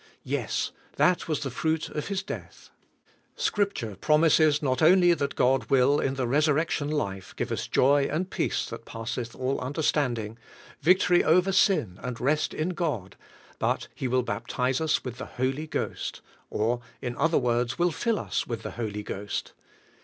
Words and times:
Yes, 0.23 0.71
that 0.95 1.27
was 1.27 1.41
the 1.43 1.51
fruit 1.51 1.87
of 1.89 2.07
His 2.07 2.23
death. 2.23 2.71
Scripture 3.35 3.95
promises 3.95 4.59
not 4.63 4.81
only 4.81 5.13
that 5.13 5.35
God 5.35 5.65
will, 5.69 5.99
in 5.99 6.15
the 6.15 6.25
resurrection 6.27 6.89
life, 6.89 7.35
give 7.35 7.51
us 7.51 7.67
joy, 7.67 8.05
and 8.11 8.27
peace 8.31 8.67
that 8.71 8.83
passeth 8.85 9.35
all 9.35 9.59
understand 9.59 10.17
ing, 10.17 10.39
victory 10.81 11.23
over 11.23 11.51
sin, 11.51 11.99
and 12.01 12.19
rest 12.19 12.51
in 12.51 12.69
God, 12.69 13.15
but 13.59 13.89
He 13.93 14.07
will 14.07 14.23
baptize 14.23 14.81
us 14.81 15.03
with 15.05 15.19
the 15.19 15.27
Holy 15.37 15.67
Ghost; 15.67 16.21
or, 16.49 16.81
in 16.99 17.15
other 17.15 17.37
words, 17.37 17.77
will 17.77 17.91
fill 17.91 18.17
us 18.17 18.47
with 18.47 18.63
the 18.63 18.71
Holy 18.71 19.03
Ghost. 19.03 19.53